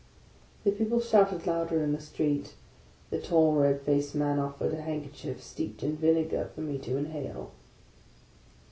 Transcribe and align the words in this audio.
The 0.63 0.71
people 0.71 0.99
shouted 0.99 1.45
louder 1.45 1.83
in 1.83 1.91
the 1.91 2.01
street. 2.01 2.55
The 3.11 3.21
tall 3.21 3.53
red 3.53 3.81
faced 3.81 4.15
man 4.15 4.39
offered 4.39 4.73
a 4.73 4.81
handkerchief, 4.81 5.43
steeped 5.43 5.83
in 5.83 5.95
vinegar, 5.95 6.49
for 6.55 6.61
me 6.61 6.79
to 6.79 6.97
inhale. 6.97 7.51